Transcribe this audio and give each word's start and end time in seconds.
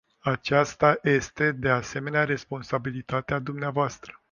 Aceasta 0.23 0.97
este, 1.03 1.51
de 1.51 1.69
asemenea, 1.69 2.23
responsabilitatea 2.25 3.39
dvs. 3.39 3.99